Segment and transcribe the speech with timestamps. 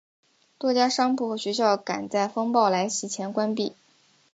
[0.57, 3.75] 多家商铺和学校赶在风暴来袭前关闭。